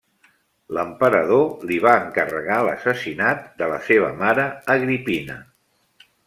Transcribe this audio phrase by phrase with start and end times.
[0.75, 4.47] L'emperador li va encarregar l'assassinat de la seva mare
[4.79, 5.39] Agripina.